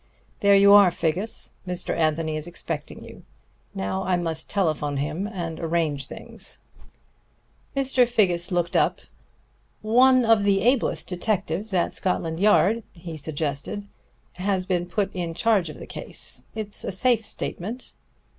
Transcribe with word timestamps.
There 0.39 0.55
you 0.55 0.73
are, 0.73 0.89
Figgis. 0.89 1.51
Mr. 1.67 1.95
Anthony 1.95 2.35
is 2.35 2.47
expecting 2.47 3.03
you. 3.03 3.21
Now 3.75 4.01
I 4.03 4.17
must 4.17 4.49
telephone 4.49 4.97
him 4.97 5.27
and 5.27 5.59
arrange 5.59 6.07
things." 6.07 6.57
Mr. 7.77 8.07
Figgis 8.07 8.51
looked 8.51 8.75
up. 8.75 9.01
"One 9.83 10.25
of 10.25 10.43
the 10.43 10.61
ablest 10.61 11.07
detectives 11.07 11.71
at 11.71 11.93
Scotland 11.93 12.39
Yard," 12.39 12.81
he 12.93 13.15
suggested, 13.15 13.87
"has 14.37 14.65
been 14.65 14.87
put 14.87 15.13
in 15.13 15.35
charge 15.35 15.69
of 15.69 15.77
the 15.77 15.85
case. 15.85 16.45
It's 16.55 16.83
a 16.83 16.91
safe 16.91 17.23
statement." 17.23 17.93